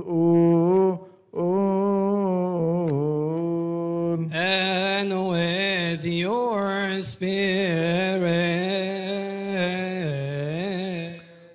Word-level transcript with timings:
all. 0.00 1.08
and 4.32 5.28
with 5.28 6.04
your 6.04 7.00
spirit. 7.00 8.28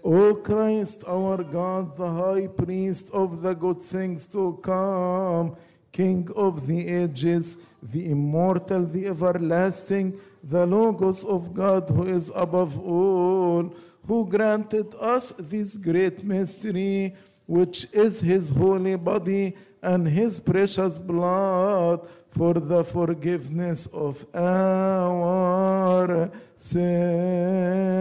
O 0.03 0.35
Christ, 0.35 1.03
our 1.07 1.43
God, 1.43 1.95
the 1.97 2.09
high 2.09 2.47
priest 2.47 3.09
of 3.13 3.41
the 3.41 3.53
good 3.53 3.81
things 3.81 4.27
to 4.27 4.59
come, 4.61 5.55
King 5.91 6.29
of 6.35 6.67
the 6.67 6.87
ages, 6.87 7.57
the 7.81 8.09
immortal, 8.09 8.85
the 8.85 9.07
everlasting, 9.07 10.19
the 10.43 10.65
Logos 10.65 11.23
of 11.23 11.53
God 11.53 11.89
who 11.89 12.03
is 12.03 12.31
above 12.35 12.79
all, 12.79 13.73
who 14.07 14.27
granted 14.27 14.93
us 14.99 15.31
this 15.39 15.77
great 15.77 16.23
mystery, 16.23 17.15
which 17.53 17.85
is 17.93 18.19
his 18.19 18.49
holy 18.49 18.95
body 18.95 19.55
and 19.83 20.07
his 20.07 20.39
precious 20.39 20.97
blood 20.97 21.99
for 22.31 22.55
the 22.55 22.83
forgiveness 22.83 23.85
of 23.93 24.25
our 24.33 26.31
sins. 26.57 27.92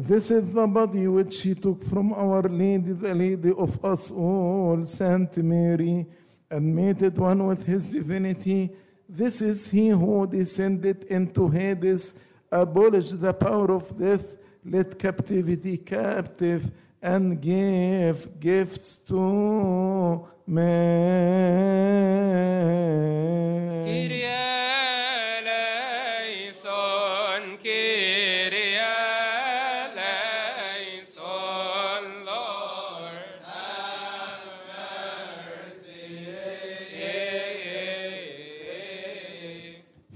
This 0.00 0.30
is 0.30 0.52
the 0.52 0.64
body 0.64 1.08
which 1.08 1.42
he 1.42 1.56
took 1.56 1.82
from 1.82 2.12
Our 2.12 2.42
Lady, 2.42 2.92
the 2.92 3.12
Lady 3.12 3.50
of 3.50 3.84
us 3.84 4.12
all, 4.12 4.84
Saint 4.84 5.36
Mary, 5.38 6.06
and 6.48 6.76
made 6.76 7.02
it 7.02 7.18
one 7.18 7.44
with 7.44 7.66
his 7.66 7.90
divinity. 7.90 8.70
This 9.08 9.42
is 9.42 9.68
he 9.72 9.88
who 9.88 10.24
descended 10.28 11.02
into 11.04 11.48
Hades, 11.48 12.24
abolished 12.52 13.20
the 13.20 13.32
power 13.32 13.72
of 13.72 13.98
death, 13.98 14.36
led 14.64 14.96
captivity 14.96 15.78
captive, 15.78 16.70
and 17.02 17.40
gave 17.40 18.38
gifts 18.38 18.98
to 18.98 20.28
men. 20.46 21.67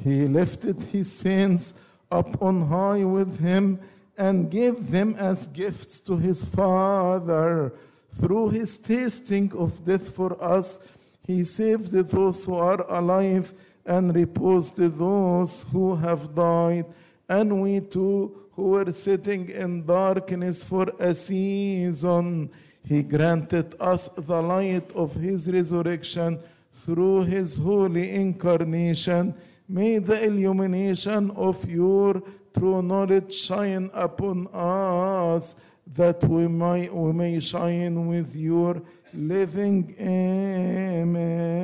He 0.03 0.27
lifted 0.27 0.79
his 0.81 1.11
sins 1.13 1.75
up 2.11 2.43
on 2.43 2.69
high 2.69 3.05
with 3.05 3.39
him 3.39 3.79
and 4.19 4.51
gave 4.51 4.91
them 4.91 5.15
as 5.19 5.47
gifts 5.47 6.01
to 6.01 6.17
his 6.17 6.45
Father. 6.45 7.73
Through 8.11 8.51
his 8.51 8.79
tasting 8.79 9.53
of 9.57 9.85
death 9.85 10.11
for 10.11 10.43
us, 10.43 10.87
he 11.27 11.45
saved 11.45 11.93
those 11.93 12.45
who 12.45 12.57
are 12.57 12.85
alive 12.91 13.53
and 13.87 14.15
reposed 14.15 14.77
those 14.77 15.65
who 15.73 15.97
have 15.97 16.35
died. 16.35 16.87
And 17.29 17.63
we 17.63 17.81
too, 17.81 18.49
who 18.55 18.65
were 18.71 18.93
sitting 18.93 19.49
in 19.49 19.87
darkness 19.87 20.63
for 20.63 20.93
a 20.99 21.15
season, 21.15 22.51
he 22.85 23.03
granted 23.03 23.75
us 23.81 24.09
the 24.09 24.43
light 24.43 24.91
of 24.93 25.15
his 25.15 25.49
resurrection 25.51 26.39
through 26.73 27.25
his 27.25 27.59
holy 27.59 28.11
incarnation. 28.11 29.35
May 29.73 29.97
the 30.01 30.23
illumination 30.23 31.31
of 31.31 31.65
your 31.65 32.23
true 32.53 32.83
knowledge 32.83 33.33
shine 33.33 33.89
upon 33.95 34.49
us, 34.53 35.57
that 35.87 36.23
we 36.25 36.47
may, 36.47 36.91
we 36.91 37.13
may 37.15 37.41
shine 37.41 38.07
with 38.07 38.37
your 38.37 38.83
living 39.15 39.95
image. 39.95 41.63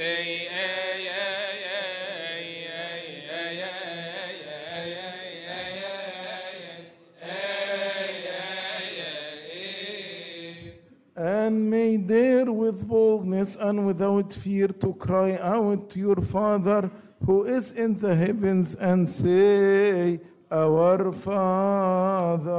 Kyrie 0.00 0.79
and 11.46 11.70
may 11.70 11.96
dare 11.96 12.52
with 12.52 12.86
boldness 12.86 13.56
and 13.56 13.86
without 13.86 14.32
fear 14.32 14.68
to 14.68 14.92
cry 14.94 15.36
out 15.38 15.88
to 15.90 15.98
your 15.98 16.20
Father 16.20 16.90
who 17.24 17.44
is 17.44 17.72
in 17.72 17.98
the 17.98 18.14
heavens 18.14 18.74
and 18.74 19.08
say, 19.08 20.20
Our 20.50 21.12
Father. 21.12 22.50